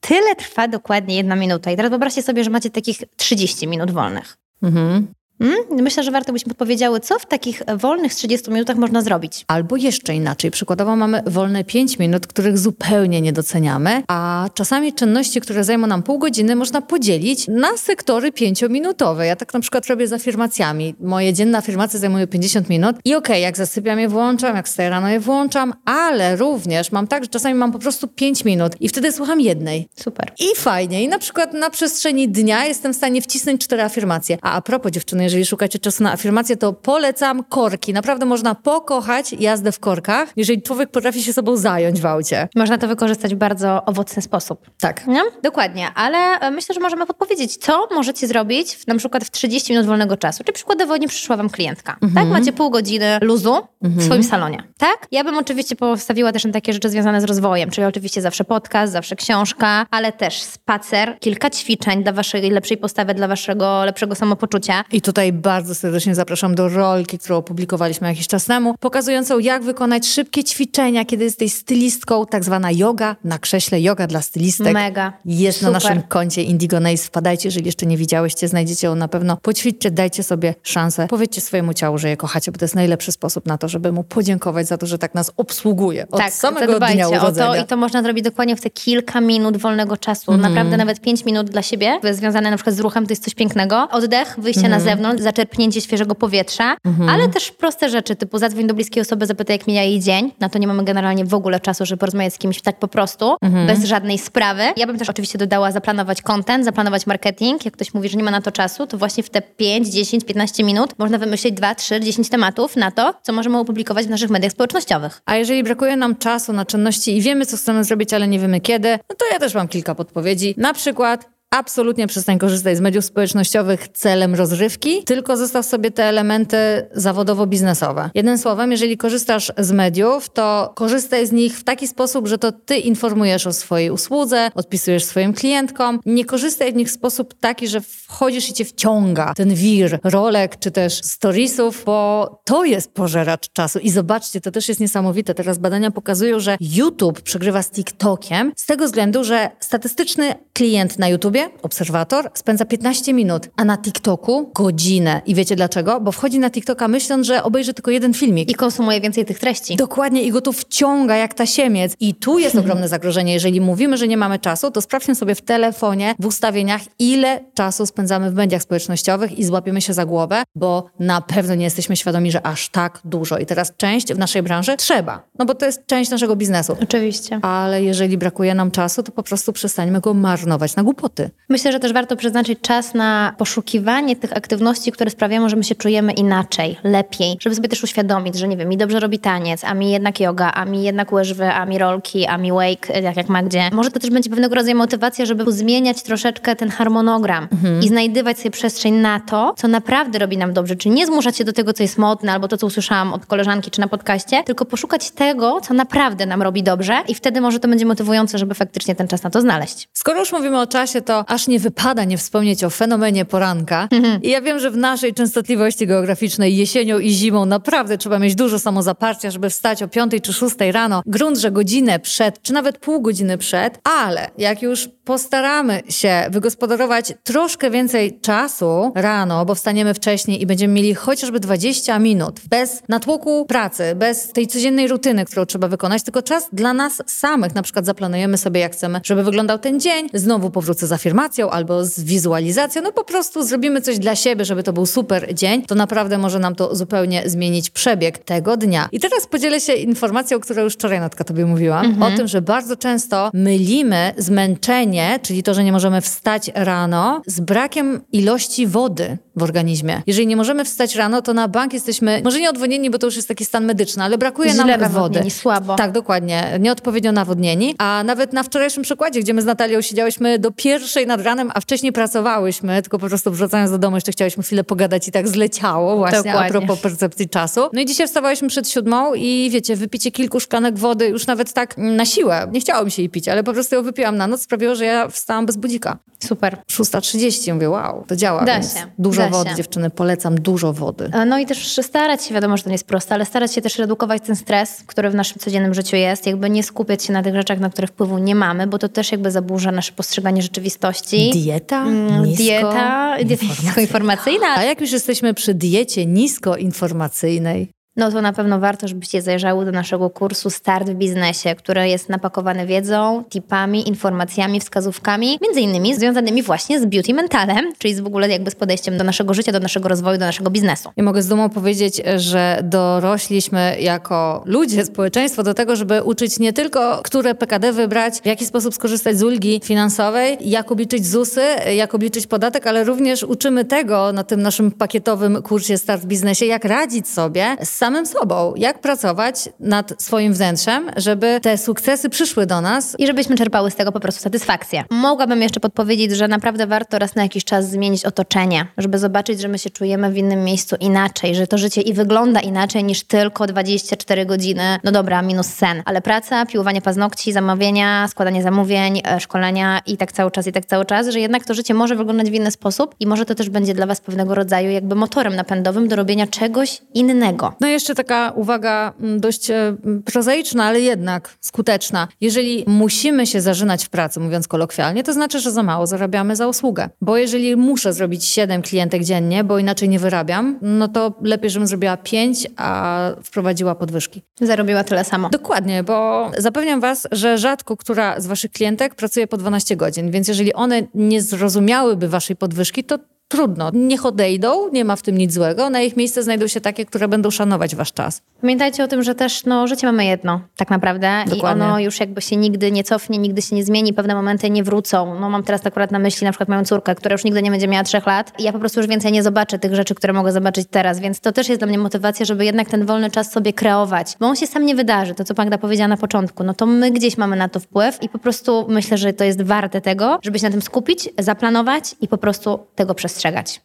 Tyle 0.00 0.36
trwa 0.36 0.68
dokładnie 0.68 1.16
jedna 1.16 1.36
minuta. 1.36 1.70
I 1.70 1.76
teraz 1.76 1.90
wyobraźcie 1.90 2.22
sobie, 2.22 2.44
że 2.44 2.50
macie 2.50 2.70
takich 2.70 2.98
30 3.16 3.68
minut 3.68 3.90
wolnych. 3.90 4.36
Mhm. 4.62 5.06
Mm? 5.40 5.56
Myślę, 5.70 6.02
że 6.02 6.10
warto 6.10 6.32
byśmy 6.32 6.48
podpowiedziały, 6.48 7.00
co 7.00 7.18
w 7.18 7.26
takich 7.26 7.62
wolnych 7.76 8.14
30 8.14 8.50
minutach 8.50 8.76
można 8.76 9.02
zrobić. 9.02 9.44
Albo 9.48 9.76
jeszcze 9.76 10.14
inaczej. 10.14 10.50
Przykładowo 10.50 10.96
mamy 10.96 11.22
wolne 11.26 11.64
5 11.64 11.98
minut, 11.98 12.26
których 12.26 12.58
zupełnie 12.58 13.20
nie 13.20 13.32
doceniamy, 13.32 14.02
a 14.08 14.48
czasami 14.54 14.92
czynności, 14.92 15.40
które 15.40 15.64
zajmą 15.64 15.86
nam 15.86 16.02
pół 16.02 16.18
godziny, 16.18 16.56
można 16.56 16.82
podzielić 16.82 17.48
na 17.48 17.76
sektory 17.76 18.32
pięciominutowe. 18.32 19.26
Ja 19.26 19.36
tak 19.36 19.54
na 19.54 19.60
przykład 19.60 19.86
robię 19.86 20.08
z 20.08 20.12
afirmacjami. 20.12 20.94
Moje 21.00 21.32
dzienne 21.32 21.58
afirmacje 21.58 22.00
zajmują 22.00 22.26
50 22.26 22.68
minut 22.68 22.96
i 23.04 23.14
okej, 23.14 23.42
jak 23.42 23.56
zasypiam 23.56 23.98
je 24.00 24.08
włączam, 24.08 24.56
jak 24.56 24.66
wstaję 24.66 24.90
rano 24.90 25.08
je 25.08 25.20
włączam, 25.20 25.74
ale 25.84 26.36
również 26.36 26.92
mam 26.92 27.06
tak, 27.06 27.24
że 27.24 27.28
czasami 27.28 27.54
mam 27.54 27.72
po 27.72 27.78
prostu 27.78 28.08
5 28.08 28.44
minut 28.44 28.72
i 28.80 28.88
wtedy 28.88 29.12
słucham 29.12 29.40
jednej. 29.40 29.88
Super. 29.94 30.32
I 30.38 30.56
fajnie. 30.56 31.04
I 31.04 31.08
na 31.08 31.18
przykład 31.18 31.52
na 31.52 31.70
przestrzeni 31.70 32.28
dnia 32.28 32.64
jestem 32.64 32.92
w 32.92 32.96
stanie 32.96 33.22
wcisnąć 33.22 33.64
cztery 33.64 33.82
afirmacje. 33.82 34.38
A 34.42 34.60
a 34.60 34.62
propos 34.62 34.92
dziewczyny, 34.92 35.29
jeżeli 35.32 35.46
szukacie 35.46 35.78
czasu 35.78 36.02
na 36.02 36.12
afirmacje, 36.12 36.56
to 36.56 36.72
polecam 36.72 37.44
korki. 37.44 37.92
Naprawdę 37.92 38.26
można 38.26 38.54
pokochać 38.54 39.32
jazdę 39.32 39.72
w 39.72 39.80
korkach, 39.80 40.32
jeżeli 40.36 40.62
człowiek 40.62 40.90
potrafi 40.90 41.22
się 41.22 41.32
sobą 41.32 41.56
zająć 41.56 42.00
w 42.00 42.06
aucie. 42.06 42.48
Można 42.56 42.78
to 42.78 42.88
wykorzystać 42.88 43.34
w 43.34 43.38
bardzo 43.38 43.84
owocny 43.84 44.22
sposób. 44.22 44.70
Tak. 44.80 45.06
No, 45.06 45.22
dokładnie, 45.42 45.88
ale 45.94 46.18
e, 46.18 46.50
myślę, 46.50 46.74
że 46.74 46.80
możemy 46.80 47.06
podpowiedzieć, 47.06 47.56
co 47.56 47.88
możecie 47.94 48.26
zrobić 48.26 48.74
w, 48.74 48.86
na 48.86 48.94
przykład 48.94 49.24
w 49.24 49.30
30 49.30 49.72
minut 49.72 49.86
wolnego 49.86 50.16
czasu. 50.16 50.44
Czy 50.44 50.52
przykładowo 50.52 50.96
nie 50.96 51.08
przyszła 51.08 51.36
wam 51.36 51.50
klientka, 51.50 51.96
tak? 52.14 52.26
Macie 52.26 52.52
pół 52.52 52.70
godziny 52.70 53.18
luzu 53.20 53.56
w 53.82 54.04
swoim 54.04 54.24
salonie, 54.24 54.62
tak? 54.78 55.06
Ja 55.10 55.24
bym 55.24 55.38
oczywiście 55.38 55.76
postawiła 55.76 56.32
też 56.32 56.44
na 56.44 56.52
takie 56.52 56.72
rzeczy 56.72 56.90
związane 56.90 57.20
z 57.20 57.24
rozwojem, 57.24 57.70
czyli 57.70 57.86
oczywiście 57.86 58.22
zawsze 58.22 58.44
podcast, 58.44 58.92
zawsze 58.92 59.16
książka, 59.16 59.86
ale 59.90 60.12
też 60.12 60.42
spacer, 60.42 61.18
kilka 61.20 61.50
ćwiczeń 61.50 62.02
dla 62.02 62.12
waszej 62.12 62.50
lepszej 62.50 62.76
postawy, 62.76 63.14
dla 63.14 63.28
waszego 63.28 63.84
lepszego 63.84 64.14
samopoczucia. 64.14 64.84
I 64.92 65.00
tutaj 65.00 65.19
bardzo 65.32 65.74
serdecznie 65.74 66.14
zapraszam 66.14 66.54
do 66.54 66.68
rolki, 66.68 67.18
którą 67.18 67.36
opublikowaliśmy 67.36 68.08
jakiś 68.08 68.26
czas 68.26 68.44
temu, 68.44 68.74
pokazującą 68.80 69.38
jak 69.38 69.62
wykonać 69.62 70.06
szybkie 70.06 70.44
ćwiczenia, 70.44 71.04
kiedy 71.04 71.24
jesteś 71.24 71.52
stylistką, 71.52 72.26
tak 72.26 72.44
zwana 72.44 72.70
yoga 72.70 73.16
na 73.24 73.38
krześle, 73.38 73.80
yoga 73.80 74.06
dla 74.06 74.22
stylistek. 74.22 74.72
Mega. 74.72 75.12
Jest 75.24 75.62
na 75.62 75.68
Super. 75.68 75.82
naszym 75.82 76.02
koncie 76.02 76.42
Indigo 76.42 76.80
Nails. 76.80 77.04
Wpadajcie, 77.04 77.48
jeżeli 77.48 77.66
jeszcze 77.66 77.86
nie 77.86 77.96
widziałyście, 77.96 78.48
znajdziecie 78.48 78.86
ją 78.86 78.94
na 78.94 79.08
pewno. 79.08 79.36
Poćwiczcie, 79.42 79.90
dajcie 79.90 80.22
sobie 80.22 80.54
szansę. 80.62 81.06
Powiedzcie 81.08 81.40
swojemu 81.40 81.74
ciału, 81.74 81.98
że 81.98 82.08
je 82.08 82.16
kochacie, 82.16 82.52
bo 82.52 82.58
to 82.58 82.64
jest 82.64 82.74
najlepszy 82.74 83.12
sposób 83.12 83.46
na 83.46 83.58
to, 83.58 83.68
żeby 83.68 83.92
mu 83.92 84.04
podziękować 84.04 84.66
za 84.68 84.78
to, 84.78 84.86
że 84.86 84.98
tak 84.98 85.14
nas 85.14 85.32
obsługuje 85.36 86.06
od 86.10 86.20
tak, 86.20 86.32
samego 86.32 86.80
dnia 86.80 87.06
o 87.06 87.10
urodzenia. 87.10 87.46
to 87.46 87.56
i 87.56 87.64
to 87.66 87.76
można 87.76 88.02
zrobić 88.02 88.24
dokładnie 88.24 88.56
w 88.56 88.60
te 88.60 88.70
kilka 88.70 89.20
minut 89.20 89.56
wolnego 89.56 89.96
czasu. 89.96 90.32
Mhm. 90.32 90.52
Naprawdę 90.52 90.76
nawet 90.76 91.00
pięć 91.00 91.24
minut 91.24 91.50
dla 91.50 91.62
siebie, 91.62 92.00
związane 92.12 92.50
na 92.50 92.56
przykład 92.56 92.76
z 92.76 92.80
ruchem, 92.80 93.06
to 93.06 93.12
jest 93.12 93.24
coś 93.24 93.34
pięknego. 93.34 93.88
Oddech, 93.90 94.34
wyjście 94.38 94.66
Mhm. 94.66 94.84
na 94.84 94.90
zewnątrz, 94.90 95.09
zaczerpnięcie 95.18 95.80
świeżego 95.80 96.14
powietrza, 96.14 96.76
ale 97.08 97.28
też 97.28 97.50
proste 97.52 97.88
rzeczy, 97.90 98.16
typu 98.16 98.38
zadzwoń 98.38 98.66
do 98.66 98.74
bliskiej 98.74 99.00
osoby, 99.02 99.26
zapytaj 99.26 99.58
jak 99.58 99.66
mija 99.66 99.82
jej 99.82 100.00
dzień. 100.00 100.32
Na 100.40 100.48
to 100.48 100.58
nie 100.58 100.66
mamy 100.66 100.84
generalnie 100.84 101.24
w 101.24 101.34
ogóle 101.34 101.60
czasu, 101.60 101.86
żeby 101.86 102.00
porozmawiać 102.00 102.34
z 102.34 102.38
kimś 102.38 102.62
tak 102.62 102.78
po 102.78 102.88
prostu, 102.88 103.36
Mhm. 103.42 103.66
bez 103.66 103.84
żadnej 103.84 104.18
sprawy. 104.18 104.62
Ja 104.76 104.86
bym 104.86 104.98
też 104.98 105.10
oczywiście 105.10 105.38
dodała 105.38 105.72
zaplanować 105.72 106.22
content, 106.22 106.64
zaplanować 106.64 107.06
marketing. 107.06 107.64
Jak 107.64 107.74
ktoś 107.74 107.94
mówi, 107.94 108.08
że 108.08 108.16
nie 108.16 108.24
ma 108.24 108.30
na 108.30 108.40
to 108.40 108.52
czasu, 108.52 108.86
to 108.86 108.98
właśnie 108.98 109.22
w 109.22 109.30
te 109.30 109.42
5, 109.42 109.88
10, 109.88 110.24
15 110.24 110.64
minut 110.64 110.90
można 110.98 111.18
wymyślić 111.18 111.54
2, 111.54 111.74
3, 111.74 112.00
10 112.00 112.28
tematów 112.28 112.76
na 112.76 112.90
to, 112.90 113.14
co 113.22 113.32
możemy 113.32 113.58
opublikować 113.58 114.06
w 114.06 114.10
naszych 114.10 114.30
mediach 114.30 114.52
społecznościowych. 114.52 115.22
A 115.26 115.36
jeżeli 115.36 115.62
brakuje 115.64 115.96
nam 115.96 116.16
czasu 116.16 116.52
na 116.52 116.64
czynności 116.64 117.16
i 117.16 117.20
wiemy, 117.22 117.46
co 117.46 117.56
chcemy 117.56 117.84
zrobić, 117.84 118.12
ale 118.14 118.28
nie 118.28 118.38
wiemy 118.38 118.60
kiedy, 118.60 118.90
no 119.10 119.16
to 119.18 119.24
ja 119.32 119.38
też 119.38 119.54
mam 119.54 119.68
kilka 119.68 119.94
podpowiedzi. 119.94 120.54
Na 120.56 120.74
przykład 120.74 121.28
absolutnie 121.50 122.06
przestań 122.06 122.38
korzystać 122.38 122.76
z 122.76 122.80
mediów 122.80 123.04
społecznościowych 123.04 123.88
celem 123.88 124.34
rozrywki, 124.34 125.04
tylko 125.04 125.36
zostaw 125.36 125.66
sobie 125.66 125.90
te 125.90 126.04
elementy 126.04 126.56
zawodowo-biznesowe. 126.96 128.10
Jednym 128.14 128.38
słowem, 128.38 128.72
jeżeli 128.72 128.96
korzystasz 128.96 129.52
z 129.58 129.72
mediów, 129.72 130.30
to 130.30 130.72
korzystaj 130.74 131.26
z 131.26 131.32
nich 131.32 131.58
w 131.58 131.64
taki 131.64 131.88
sposób, 131.88 132.28
że 132.28 132.38
to 132.38 132.52
ty 132.52 132.76
informujesz 132.76 133.46
o 133.46 133.52
swojej 133.52 133.90
usłudze, 133.90 134.50
odpisujesz 134.54 135.04
swoim 135.04 135.32
klientkom. 135.32 136.00
Nie 136.06 136.24
korzystaj 136.24 136.72
w 136.72 136.76
nich 136.76 136.88
w 136.88 136.92
sposób 136.92 137.34
taki, 137.40 137.68
że 137.68 137.80
wchodzisz 137.80 138.48
i 138.48 138.52
cię 138.52 138.64
wciąga 138.64 139.34
ten 139.34 139.54
wir 139.54 139.98
rolek 140.04 140.58
czy 140.58 140.70
też 140.70 140.94
storiesów, 140.94 141.82
bo 141.86 142.40
to 142.44 142.64
jest 142.64 142.92
pożeracz 142.92 143.52
czasu. 143.52 143.78
I 143.78 143.90
zobaczcie, 143.90 144.40
to 144.40 144.50
też 144.50 144.68
jest 144.68 144.80
niesamowite. 144.80 145.34
Teraz 145.34 145.58
badania 145.58 145.90
pokazują, 145.90 146.40
że 146.40 146.56
YouTube 146.60 147.20
przegrywa 147.20 147.62
z 147.62 147.70
TikTokiem 147.70 148.52
z 148.56 148.66
tego 148.66 148.86
względu, 148.86 149.24
że 149.24 149.50
statystyczny 149.60 150.34
klient 150.52 150.98
na 150.98 151.08
YouTubie 151.08 151.39
YouTubie 151.40 151.60
obserwator 151.62 152.30
spędza 152.34 152.64
15 152.64 153.12
minut, 153.12 153.48
a 153.56 153.64
na 153.64 153.78
TikToku 153.78 154.50
godzinę. 154.54 155.22
I 155.26 155.34
wiecie 155.34 155.56
dlaczego? 155.56 156.00
Bo 156.00 156.12
wchodzi 156.12 156.38
na 156.38 156.50
TikToka 156.50 156.88
myśląc, 156.88 157.26
że 157.26 157.42
obejrzy 157.42 157.74
tylko 157.74 157.90
jeden 157.90 158.14
filmik. 158.14 158.50
I 158.50 158.54
konsumuje 158.54 159.00
więcej 159.00 159.24
tych 159.24 159.38
treści. 159.38 159.76
Dokładnie, 159.76 160.22
i 160.22 160.30
go 160.30 160.40
to 160.40 160.52
wciąga 160.52 161.16
jak 161.16 161.34
tasiemiec. 161.34 161.96
I 162.00 162.14
tu 162.14 162.38
jest 162.38 162.56
ogromne 162.64 162.88
zagrożenie. 162.88 163.32
Jeżeli 163.32 163.60
mówimy, 163.60 163.96
że 163.96 164.08
nie 164.08 164.16
mamy 164.16 164.38
czasu, 164.38 164.70
to 164.70 164.80
sprawdźmy 164.80 165.14
sobie 165.14 165.34
w 165.34 165.42
telefonie, 165.42 166.14
w 166.18 166.26
ustawieniach, 166.26 166.80
ile 166.98 167.40
czasu 167.54 167.86
spędzamy 167.86 168.30
w 168.30 168.34
mediach 168.34 168.62
społecznościowych 168.62 169.38
i 169.38 169.44
złapiemy 169.44 169.80
się 169.80 169.92
za 169.92 170.06
głowę, 170.06 170.42
bo 170.54 170.86
na 171.00 171.20
pewno 171.20 171.54
nie 171.54 171.64
jesteśmy 171.64 171.96
świadomi, 171.96 172.32
że 172.32 172.46
aż 172.46 172.68
tak 172.68 173.00
dużo. 173.04 173.38
I 173.38 173.46
teraz 173.46 173.72
część 173.76 174.14
w 174.14 174.18
naszej 174.18 174.42
branży 174.42 174.76
trzeba, 174.76 175.22
no 175.38 175.44
bo 175.44 175.54
to 175.54 175.66
jest 175.66 175.86
część 175.86 176.10
naszego 176.10 176.36
biznesu. 176.36 176.76
Oczywiście. 176.82 177.40
Ale 177.42 177.82
jeżeli 177.82 178.18
brakuje 178.18 178.54
nam 178.54 178.70
czasu, 178.70 179.02
to 179.02 179.12
po 179.12 179.22
prostu 179.22 179.52
przestańmy 179.52 180.00
go 180.00 180.14
marnować 180.14 180.76
na 180.76 180.82
głupoty. 180.82 181.29
Myślę, 181.48 181.72
że 181.72 181.80
też 181.80 181.92
warto 181.92 182.16
przeznaczyć 182.16 182.60
czas 182.60 182.94
na 182.94 183.34
poszukiwanie 183.38 184.16
tych 184.16 184.36
aktywności, 184.36 184.92
które 184.92 185.10
sprawiają, 185.10 185.48
że 185.48 185.56
my 185.56 185.64
się 185.64 185.74
czujemy 185.74 186.12
inaczej, 186.12 186.76
lepiej, 186.84 187.36
żeby 187.40 187.56
sobie 187.56 187.68
też 187.68 187.84
uświadomić, 187.84 188.38
że 188.38 188.48
nie 188.48 188.56
wiem, 188.56 188.68
mi 188.68 188.76
dobrze 188.76 189.00
robi 189.00 189.18
taniec, 189.18 189.64
a 189.64 189.74
mi 189.74 189.90
jednak 189.90 190.20
yoga, 190.20 190.52
a 190.54 190.64
mi 190.64 190.82
jednak 190.82 191.12
łyżwy, 191.12 191.52
a 191.52 191.66
mi 191.66 191.78
rolki, 191.78 192.26
a 192.26 192.38
mi 192.38 192.52
wake, 192.52 193.02
tak 193.02 193.16
jak 193.16 193.28
Magdzie. 193.28 193.70
Może 193.72 193.90
to 193.90 194.00
też 194.00 194.10
będzie 194.10 194.30
pewnego 194.30 194.54
rodzaju 194.54 194.76
motywacja, 194.76 195.26
żeby 195.26 195.52
zmieniać 195.52 196.02
troszeczkę 196.02 196.56
ten 196.56 196.70
harmonogram 196.70 197.48
i 197.82 197.88
znajdywać 197.88 198.38
sobie 198.38 198.50
przestrzeń 198.50 198.94
na 198.94 199.20
to, 199.20 199.54
co 199.56 199.68
naprawdę 199.68 200.18
robi 200.18 200.36
nam 200.36 200.52
dobrze. 200.52 200.76
Czyli 200.76 200.94
nie 200.94 201.06
zmuszać 201.06 201.36
się 201.36 201.44
do 201.44 201.52
tego, 201.52 201.72
co 201.72 201.82
jest 201.82 201.98
modne, 201.98 202.32
albo 202.32 202.48
to, 202.48 202.56
co 202.56 202.66
usłyszałam 202.66 203.12
od 203.12 203.26
koleżanki 203.26 203.70
czy 203.70 203.80
na 203.80 203.88
podcaście, 203.88 204.42
tylko 204.44 204.64
poszukać 204.64 205.10
tego, 205.10 205.60
co 205.60 205.74
naprawdę 205.74 206.26
nam 206.26 206.42
robi 206.42 206.62
dobrze 206.62 206.94
i 207.08 207.14
wtedy 207.14 207.40
może 207.40 207.60
to 207.60 207.68
będzie 207.68 207.86
motywujące, 207.86 208.38
żeby 208.38 208.54
faktycznie 208.54 208.94
ten 208.94 209.08
czas 209.08 209.22
na 209.22 209.30
to 209.30 209.40
znaleźć. 209.40 209.88
Skoro 209.92 210.20
już 210.20 210.32
mówimy 210.32 210.60
o 210.60 210.66
czasie, 210.66 211.02
to 211.02 211.19
aż 211.26 211.48
nie 211.48 211.60
wypada 211.60 212.04
nie 212.04 212.18
wspomnieć 212.18 212.64
o 212.64 212.70
fenomenie 212.70 213.24
poranka. 213.24 213.88
I 214.22 214.30
ja 214.30 214.40
wiem, 214.40 214.58
że 214.58 214.70
w 214.70 214.76
naszej 214.76 215.14
częstotliwości 215.14 215.86
geograficznej 215.86 216.56
jesienią 216.56 216.98
i 216.98 217.10
zimą 217.10 217.46
naprawdę 217.46 217.98
trzeba 217.98 218.18
mieć 218.18 218.34
dużo 218.34 218.58
samozaparcia, 218.58 219.30
żeby 219.30 219.50
wstać 219.50 219.82
o 219.82 219.88
5 219.88 220.12
czy 220.22 220.32
6 220.32 220.56
rano. 220.72 221.02
Grunt, 221.06 221.38
że 221.38 221.50
godzinę 221.50 221.98
przed, 221.98 222.42
czy 222.42 222.52
nawet 222.52 222.78
pół 222.78 223.00
godziny 223.00 223.38
przed, 223.38 223.78
ale 223.84 224.30
jak 224.38 224.62
już 224.62 224.88
postaramy 225.04 225.82
się 225.88 226.26
wygospodarować 226.30 227.12
troszkę 227.22 227.70
więcej 227.70 228.20
czasu 228.20 228.92
rano, 228.94 229.44
bo 229.44 229.54
wstaniemy 229.54 229.94
wcześniej 229.94 230.42
i 230.42 230.46
będziemy 230.46 230.74
mieli 230.74 230.94
chociażby 230.94 231.40
20 231.40 231.98
minut 231.98 232.40
bez 232.50 232.82
natłoku 232.88 233.46
pracy, 233.46 233.94
bez 233.96 234.32
tej 234.32 234.46
codziennej 234.46 234.88
rutyny, 234.88 235.24
którą 235.24 235.46
trzeba 235.46 235.68
wykonać, 235.68 236.02
tylko 236.02 236.22
czas 236.22 236.48
dla 236.52 236.74
nas 236.74 237.02
samych. 237.06 237.54
Na 237.54 237.62
przykład 237.62 237.86
zaplanujemy 237.86 238.38
sobie, 238.38 238.60
jak 238.60 238.72
chcemy, 238.72 239.00
żeby 239.04 239.24
wyglądał 239.24 239.58
ten 239.58 239.80
dzień. 239.80 240.08
Znowu 240.14 240.50
powrócę 240.50 240.86
z 240.86 240.92
afirmacją 241.10 241.50
albo 241.50 241.84
z 241.84 242.00
wizualizacją. 242.00 242.82
No 242.82 242.92
po 242.92 243.04
prostu 243.04 243.42
zrobimy 243.42 243.80
coś 243.80 243.98
dla 243.98 244.16
siebie, 244.16 244.44
żeby 244.44 244.62
to 244.62 244.72
był 244.72 244.86
super 244.86 245.34
dzień. 245.34 245.62
To 245.62 245.74
naprawdę 245.74 246.18
może 246.18 246.38
nam 246.38 246.54
to 246.54 246.76
zupełnie 246.76 247.22
zmienić 247.26 247.70
przebieg 247.70 248.18
tego 248.18 248.56
dnia. 248.56 248.88
I 248.92 249.00
teraz 249.00 249.26
podzielę 249.26 249.60
się 249.60 249.72
informacją, 249.72 250.40
którą 250.40 250.62
już 250.62 250.74
wczoraj 250.74 251.00
Natka 251.00 251.24
tobie 251.24 251.46
mówiłam, 251.46 252.02
o 252.02 252.10
tym, 252.10 252.28
że 252.28 252.42
bardzo 252.42 252.76
często 252.76 253.30
mylimy 253.34 254.12
zmęczenie, 254.16 255.18
czyli 255.22 255.42
to, 255.42 255.54
że 255.54 255.64
nie 255.64 255.72
możemy 255.72 256.00
wstać 256.00 256.50
rano, 256.54 257.22
z 257.26 257.40
brakiem 257.40 258.00
ilości 258.12 258.66
wody 258.66 259.18
w 259.40 259.42
organizmie. 259.42 260.02
Jeżeli 260.06 260.26
nie 260.26 260.36
możemy 260.36 260.64
wstać 260.64 260.96
rano, 260.96 261.22
to 261.22 261.34
na 261.34 261.48
bank 261.48 261.72
jesteśmy, 261.72 262.20
może 262.24 262.40
nie 262.40 262.50
odwodnieni, 262.50 262.90
bo 262.90 262.98
to 262.98 263.06
już 263.06 263.16
jest 263.16 263.28
taki 263.28 263.44
stan 263.44 263.64
medyczny, 263.64 264.04
ale 264.04 264.18
brakuje 264.18 264.50
Źle 264.50 264.64
nam 264.78 264.90
wody. 264.90 265.30
słabo. 265.30 265.76
Tak, 265.76 265.92
dokładnie. 265.92 266.56
Nieodpowiednio 266.60 267.12
nawodnieni. 267.12 267.74
A 267.78 268.02
nawet 268.04 268.32
na 268.32 268.42
wczorajszym 268.42 268.82
przykładzie, 268.82 269.20
gdzie 269.20 269.34
my 269.34 269.42
z 269.42 269.44
Natalią 269.44 269.80
siedziałyśmy 269.80 270.38
do 270.38 270.50
pierwszej 270.50 271.06
nad 271.06 271.20
ranem, 271.22 271.50
a 271.54 271.60
wcześniej 271.60 271.92
pracowałyśmy, 271.92 272.82
tylko 272.82 272.98
po 272.98 273.06
prostu 273.08 273.30
wracając 273.30 273.70
do 273.70 273.78
domu 273.78 273.96
jeszcze 273.96 274.12
chciałyśmy 274.12 274.42
chwilę 274.42 274.64
pogadać 274.64 275.08
i 275.08 275.12
tak 275.12 275.28
zleciało 275.28 275.96
właśnie 275.96 276.18
Dokładnie. 276.18 276.46
a 276.46 276.50
propos 276.50 276.80
percepcji 276.80 277.28
czasu. 277.28 277.60
No 277.72 277.80
i 277.80 277.86
dzisiaj 277.86 278.06
wstawałyśmy 278.06 278.48
przed 278.48 278.68
siódmą 278.68 279.14
i 279.14 279.48
wiecie, 279.52 279.76
wypicie 279.76 280.10
kilku 280.10 280.40
szklanek 280.40 280.78
wody 280.78 281.08
już 281.08 281.26
nawet 281.26 281.52
tak 281.52 281.74
na 281.78 282.04
siłę. 282.04 282.48
Nie 282.52 282.60
chciało 282.60 282.84
mi 282.84 282.90
się 282.90 283.02
jej 283.02 283.08
pić, 283.10 283.28
ale 283.28 283.44
po 283.44 283.52
prostu 283.52 283.74
ją 283.74 283.82
wypiłam 283.82 284.16
na 284.16 284.26
noc, 284.26 284.42
sprawiło, 284.42 284.74
że 284.74 284.84
ja 284.84 285.08
wstałam 285.08 285.46
bez 285.46 285.56
budzika. 285.56 285.98
Super. 286.24 286.56
6.30, 286.72 287.54
mówię, 287.54 287.70
wow, 287.70 288.04
to 288.08 288.16
działa, 288.16 288.44
Da 288.44 288.62
się, 288.62 288.68
dużo 288.98 289.22
da 289.22 289.28
wody, 289.28 289.50
się. 289.50 289.56
dziewczyny, 289.56 289.90
polecam 289.90 290.40
dużo 290.40 290.72
wody. 290.72 291.10
No 291.26 291.38
i 291.38 291.46
też 291.46 291.80
starać 291.82 292.24
się, 292.24 292.34
wiadomo, 292.34 292.56
że 292.56 292.62
to 292.62 292.68
nie 292.68 292.74
jest 292.74 292.86
proste, 292.86 293.14
ale 293.14 293.24
starać 293.26 293.54
się 293.54 293.62
też 293.62 293.78
redukować 293.78 294.22
ten 294.26 294.36
stres, 294.36 294.82
który 294.86 295.10
w 295.10 295.14
naszym 295.14 295.38
codziennym 295.38 295.74
życiu 295.74 295.96
jest, 295.96 296.26
jakby 296.26 296.50
nie 296.50 296.62
skupiać 296.62 297.04
się 297.04 297.12
na 297.12 297.22
tych 297.22 297.34
rzeczach, 297.34 297.58
na 297.60 297.70
które 297.70 297.86
wpływu 297.88 298.18
nie 298.18 298.34
mamy, 298.34 298.66
bo 298.66 298.78
to 298.78 298.88
też 298.88 299.12
jakby 299.12 299.30
zaburza 299.30 299.72
nasze 299.72 299.92
postrzeganie 299.92 300.42
rzeczywistości. 300.42 301.30
Dieta, 301.32 301.82
Mm, 301.82 302.24
nisko, 302.24 302.42
Dieta, 302.44 303.16
dieta 303.24 303.46
niskoinformacyjna. 303.64 304.46
A 304.56 304.62
jak 304.64 304.80
już 304.80 304.92
jesteśmy 304.92 305.34
przy 305.34 305.54
diecie 305.54 306.06
niskoinformacyjnej, 306.06 307.70
No 308.00 308.10
to 308.10 308.22
na 308.22 308.32
pewno 308.32 308.60
warto, 308.60 308.88
żebyście 308.88 309.22
zajrzały 309.22 309.64
do 309.64 309.72
naszego 309.72 310.10
kursu 310.10 310.50
Start 310.50 310.90
w 310.90 310.94
biznesie, 310.94 311.54
który 311.54 311.88
jest 311.88 312.08
napakowany 312.08 312.66
wiedzą, 312.66 313.24
tipami, 313.30 313.88
informacjami, 313.88 314.60
wskazówkami, 314.60 315.38
między 315.42 315.60
innymi 315.60 315.94
związanymi 315.94 316.42
właśnie 316.42 316.80
z 316.80 316.86
beauty 316.86 317.14
mentalem, 317.14 317.72
czyli 317.78 317.94
z 317.94 318.00
w 318.00 318.06
ogóle 318.06 318.28
jakby 318.28 318.50
z 318.50 318.54
podejściem 318.54 318.98
do 318.98 319.04
naszego 319.04 319.34
życia, 319.34 319.52
do 319.52 319.60
naszego 319.60 319.88
rozwoju, 319.88 320.18
do 320.18 320.24
naszego 320.24 320.50
biznesu. 320.50 320.90
I 320.96 321.02
mogę 321.02 321.22
z 321.22 321.28
dumą 321.28 321.48
powiedzieć, 321.50 322.02
że 322.16 322.60
dorośliśmy 322.62 323.76
jako 323.80 324.42
ludzie, 324.46 324.84
społeczeństwo 324.84 325.42
do 325.42 325.54
tego, 325.54 325.76
żeby 325.76 326.02
uczyć 326.02 326.38
nie 326.38 326.52
tylko, 326.52 327.00
które 327.04 327.34
PKD 327.34 327.72
wybrać, 327.72 328.14
w 328.14 328.26
jaki 328.26 328.46
sposób 328.46 328.74
skorzystać 328.74 329.18
z 329.18 329.22
ulgi 329.22 329.60
finansowej, 329.64 330.36
jak 330.40 330.72
obliczyć 330.72 331.06
ZUSy, 331.06 331.42
jak 331.76 331.94
obliczyć 331.94 332.26
podatek, 332.26 332.66
ale 332.66 332.84
również 332.84 333.22
uczymy 333.22 333.64
tego 333.64 334.12
na 334.12 334.24
tym 334.24 334.42
naszym 334.42 334.70
pakietowym 334.70 335.42
kursie 335.42 335.78
Start 335.78 336.02
w 336.02 336.06
biznesie, 336.06 336.46
jak 336.46 336.64
radzić 336.64 337.08
sobie 337.08 337.56
z 337.62 337.70
samym 337.90 338.06
sobą, 338.06 338.54
jak 338.56 338.80
pracować 338.80 339.48
nad 339.60 340.02
swoim 340.02 340.34
wnętrzem, 340.34 340.90
żeby 340.96 341.40
te 341.42 341.58
sukcesy 341.58 342.10
przyszły 342.10 342.46
do 342.46 342.60
nas 342.60 342.96
I 342.98 343.06
żebyśmy 343.06 343.36
czerpały 343.36 343.70
z 343.70 343.74
tego 343.74 343.92
po 343.92 344.00
prostu 344.00 344.22
satysfakcję. 344.22 344.84
Mogłabym 344.90 345.42
jeszcze 345.42 345.60
podpowiedzieć, 345.60 346.10
że 346.10 346.28
naprawdę 346.28 346.66
warto 346.66 346.98
raz 346.98 347.14
na 347.14 347.22
jakiś 347.22 347.44
czas 347.44 347.70
zmienić 347.70 348.04
otoczenie, 348.04 348.66
żeby 348.78 348.98
zobaczyć, 348.98 349.40
że 349.40 349.48
my 349.48 349.58
się 349.58 349.70
czujemy 349.70 350.10
w 350.10 350.16
innym 350.16 350.44
miejscu 350.44 350.76
inaczej, 350.80 351.34
że 351.34 351.46
to 351.46 351.58
życie 351.58 351.80
i 351.80 351.92
wygląda 351.92 352.40
inaczej 352.40 352.84
niż 352.84 353.04
tylko 353.04 353.46
24 353.46 354.26
godziny, 354.26 354.78
no 354.84 354.92
dobra, 354.92 355.22
minus 355.22 355.46
sen, 355.46 355.82
ale 355.84 356.02
praca, 356.02 356.46
piłowanie 356.46 356.82
paznokci, 356.82 357.32
zamawienia, 357.32 358.08
składanie 358.08 358.42
zamówień, 358.42 359.02
e, 359.04 359.20
szkolenia 359.20 359.80
i 359.86 359.96
tak 359.96 360.12
cały 360.12 360.30
czas, 360.30 360.46
i 360.46 360.52
tak 360.52 360.66
cały 360.66 360.84
czas, 360.84 361.08
że 361.08 361.20
jednak 361.20 361.44
to 361.44 361.54
życie 361.54 361.74
może 361.74 361.96
wyglądać 361.96 362.30
w 362.30 362.34
inny 362.34 362.50
sposób 362.50 362.94
i 363.00 363.06
może 363.06 363.24
to 363.24 363.34
też 363.34 363.50
będzie 363.50 363.74
dla 363.74 363.86
was 363.86 364.00
pewnego 364.00 364.34
rodzaju 364.34 364.70
jakby 364.70 364.94
motorem 364.94 365.36
napędowym 365.36 365.88
do 365.88 365.96
robienia 365.96 366.26
czegoś 366.26 366.82
innego. 366.94 367.52
No 367.60 367.68
jeszcze 367.70 367.94
taka 367.94 368.32
uwaga 368.36 368.92
mm, 369.00 369.20
dość 369.20 369.50
e, 369.50 369.54
m, 369.54 370.02
prozaiczna, 370.04 370.64
ale 370.64 370.80
jednak 370.80 371.36
skuteczna. 371.40 372.08
Jeżeli 372.20 372.64
musimy 372.66 373.26
się 373.26 373.40
zażynać 373.40 373.84
w 373.84 373.88
pracy, 373.88 374.20
mówiąc 374.20 374.48
kolokwialnie, 374.48 375.04
to 375.04 375.12
znaczy, 375.12 375.40
że 375.40 375.52
za 375.52 375.62
mało 375.62 375.86
zarabiamy 375.86 376.36
za 376.36 376.46
usługę. 376.46 376.88
Bo 377.00 377.16
jeżeli 377.16 377.56
muszę 377.56 377.92
zrobić 377.92 378.24
7 378.24 378.62
klientek 378.62 379.04
dziennie, 379.04 379.44
bo 379.44 379.58
inaczej 379.58 379.88
nie 379.88 379.98
wyrabiam, 379.98 380.58
no 380.62 380.88
to 380.88 381.14
lepiej, 381.22 381.50
żebym 381.50 381.66
zrobiła 381.66 381.96
5, 381.96 382.46
a 382.56 383.10
wprowadziła 383.22 383.74
podwyżki. 383.74 384.22
Zarobiła 384.40 384.84
tyle 384.84 385.04
samo. 385.04 385.30
Dokładnie, 385.30 385.82
bo 385.82 386.30
zapewniam 386.38 386.80
was, 386.80 387.06
że 387.12 387.38
rzadko 387.38 387.76
która 387.76 388.20
z 388.20 388.26
waszych 388.26 388.50
klientek 388.50 388.94
pracuje 388.94 389.26
po 389.26 389.36
12 389.36 389.76
godzin, 389.76 390.10
więc 390.10 390.28
jeżeli 390.28 390.54
one 390.54 390.82
nie 390.94 391.22
zrozumiałyby 391.22 392.08
waszej 392.08 392.36
podwyżki, 392.36 392.84
to 392.84 392.98
trudno. 393.30 393.70
Niech 393.72 394.06
odejdą, 394.06 394.68
nie 394.72 394.84
ma 394.84 394.96
w 394.96 395.02
tym 395.02 395.18
nic 395.18 395.32
złego. 395.32 395.70
Na 395.70 395.80
ich 395.80 395.96
miejsce 395.96 396.22
znajdą 396.22 396.46
się 396.46 396.60
takie, 396.60 396.86
które 396.86 397.08
będą 397.08 397.30
szanować 397.30 397.76
wasz 397.76 397.92
czas. 397.92 398.22
Pamiętajcie 398.40 398.84
o 398.84 398.88
tym, 398.88 399.02
że 399.02 399.14
też 399.14 399.44
no, 399.44 399.66
życie 399.66 399.86
mamy 399.86 400.04
jedno, 400.04 400.40
tak 400.56 400.70
naprawdę. 400.70 401.24
Dokładnie. 401.26 401.64
I 401.64 401.66
ono 401.66 401.80
już 401.80 402.00
jakby 402.00 402.20
się 402.20 402.36
nigdy 402.36 402.72
nie 402.72 402.84
cofnie, 402.84 403.18
nigdy 403.18 403.42
się 403.42 403.56
nie 403.56 403.64
zmieni, 403.64 403.92
pewne 403.92 404.14
momenty 404.14 404.50
nie 404.50 404.64
wrócą. 404.64 405.20
No 405.20 405.30
mam 405.30 405.42
teraz 405.42 405.66
akurat 405.66 405.90
na 405.90 405.98
myśli 405.98 406.24
na 406.24 406.30
przykład 406.30 406.48
moją 406.48 406.64
córkę, 406.64 406.94
która 406.94 407.12
już 407.12 407.24
nigdy 407.24 407.42
nie 407.42 407.50
będzie 407.50 407.68
miała 407.68 407.84
trzech 407.84 408.06
lat 408.06 408.40
i 408.40 408.42
ja 408.42 408.52
po 408.52 408.58
prostu 408.58 408.80
już 408.80 408.86
więcej 408.86 409.12
nie 409.12 409.22
zobaczę 409.22 409.58
tych 409.58 409.74
rzeczy, 409.74 409.94
które 409.94 410.12
mogę 410.12 410.32
zobaczyć 410.32 410.68
teraz, 410.70 411.00
więc 411.00 411.20
to 411.20 411.32
też 411.32 411.48
jest 411.48 411.60
dla 411.60 411.68
mnie 411.68 411.78
motywacja, 411.78 412.26
żeby 412.26 412.44
jednak 412.44 412.68
ten 412.68 412.86
wolny 412.86 413.10
czas 413.10 413.32
sobie 413.32 413.52
kreować, 413.52 414.16
bo 414.20 414.26
on 414.26 414.36
się 414.36 414.46
sam 414.46 414.66
nie 414.66 414.74
wydarzy, 414.74 415.14
to 415.14 415.24
co 415.24 415.34
Magda 415.36 415.58
powiedziała 415.58 415.88
na 415.88 415.96
początku, 415.96 416.44
no 416.44 416.54
to 416.54 416.66
my 416.66 416.90
gdzieś 416.90 417.18
mamy 417.18 417.36
na 417.36 417.48
to 417.48 417.60
wpływ 417.60 418.02
i 418.02 418.08
po 418.08 418.18
prostu 418.18 418.66
myślę, 418.68 418.98
że 418.98 419.12
to 419.12 419.24
jest 419.24 419.42
warte 419.42 419.80
tego, 419.80 420.18
żeby 420.22 420.38
się 420.38 420.44
na 420.44 420.50
tym 420.50 420.62
skupić, 420.62 421.08
zaplanować 421.18 421.94
i 422.00 422.08
po 422.08 422.18
prostu 422.18 422.58
tego 422.74 422.94
przestrzegać. 422.94 423.19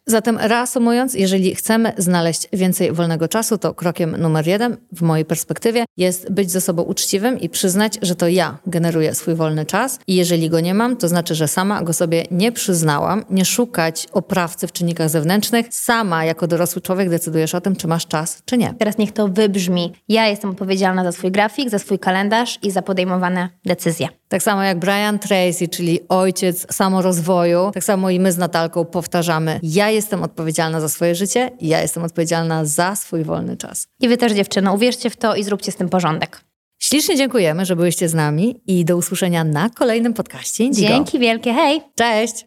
Zatem 0.06 0.38
reasumując, 0.38 1.14
jeżeli 1.14 1.54
chcemy 1.54 1.92
znaleźć 1.98 2.48
więcej 2.52 2.92
wolnego 2.92 3.28
czasu, 3.28 3.58
to 3.58 3.74
krokiem 3.74 4.16
numer 4.16 4.46
jeden 4.46 4.76
w 4.92 5.02
mojej 5.02 5.24
perspektywie 5.24 5.84
jest 5.96 6.32
być 6.32 6.50
ze 6.50 6.60
sobą 6.60 6.82
uczciwym 6.82 7.40
i 7.40 7.48
przyznać, 7.48 7.98
że 8.02 8.14
to 8.14 8.28
ja 8.28 8.58
generuję 8.66 9.14
swój 9.14 9.34
wolny 9.34 9.66
czas 9.66 9.98
i 10.06 10.14
jeżeli 10.14 10.50
go 10.50 10.60
nie 10.60 10.74
mam, 10.74 10.96
to 10.96 11.08
znaczy, 11.08 11.34
że 11.34 11.48
sama 11.48 11.82
go 11.82 11.92
sobie 11.92 12.24
nie 12.30 12.52
przyznałam, 12.52 13.24
nie 13.30 13.44
szukać 13.44 14.06
oprawcy 14.12 14.66
w 14.66 14.72
czynnikach 14.72 15.10
zewnętrznych. 15.10 15.66
Sama 15.70 16.24
jako 16.24 16.46
dorosły 16.46 16.82
człowiek 16.82 17.10
decydujesz 17.10 17.54
o 17.54 17.60
tym, 17.60 17.76
czy 17.76 17.88
masz 17.88 18.06
czas, 18.06 18.42
czy 18.44 18.58
nie. 18.58 18.74
Teraz 18.78 18.98
niech 18.98 19.12
to 19.12 19.28
wybrzmi. 19.28 19.92
Ja 20.08 20.26
jestem 20.26 20.50
odpowiedzialna 20.50 21.04
za 21.04 21.12
swój 21.12 21.30
grafik, 21.30 21.70
za 21.70 21.78
swój 21.78 21.98
kalendarz 21.98 22.58
i 22.62 22.70
za 22.70 22.82
podejmowane 22.82 23.48
decyzje. 23.64 24.08
Tak 24.28 24.42
samo 24.42 24.62
jak 24.62 24.78
Brian 24.78 25.18
Tracy, 25.18 25.68
czyli 25.68 26.00
ojciec 26.08 26.74
samorozwoju, 26.74 27.70
tak 27.74 27.84
samo 27.84 28.10
i 28.10 28.20
my 28.20 28.32
z 28.32 28.38
Natalką 28.38 28.84
powtarzamy: 28.84 29.60
Ja 29.62 29.90
jestem 29.90 30.22
odpowiedzialna 30.22 30.80
za 30.80 30.88
swoje 30.88 31.14
życie, 31.14 31.50
ja 31.60 31.82
jestem 31.82 32.04
odpowiedzialna 32.04 32.64
za 32.64 32.96
swój 32.96 33.24
wolny 33.24 33.56
czas. 33.56 33.86
I 34.00 34.08
wy 34.08 34.16
też, 34.16 34.32
dziewczyny, 34.32 34.72
uwierzcie 34.72 35.10
w 35.10 35.16
to 35.16 35.34
i 35.34 35.44
zróbcie 35.44 35.72
z 35.72 35.76
tym 35.76 35.88
porządek. 35.88 36.40
Ślicznie 36.78 37.16
dziękujemy, 37.16 37.64
że 37.64 37.76
byliście 37.76 38.08
z 38.08 38.14
nami 38.14 38.60
i 38.66 38.84
do 38.84 38.96
usłyszenia 38.96 39.44
na 39.44 39.70
kolejnym 39.70 40.14
podcaście 40.14 40.64
Indigo. 40.64 40.88
Dzięki 40.88 41.18
wielkie, 41.18 41.52
hej! 41.54 41.80
Cześć! 41.94 42.46